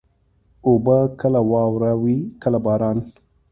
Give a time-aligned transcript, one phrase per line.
[0.67, 2.97] اوبه کله واوره وي، کله باران.